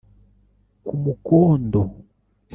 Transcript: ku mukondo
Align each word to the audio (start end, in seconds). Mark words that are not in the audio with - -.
ku 0.85 0.93
mukondo 1.03 1.79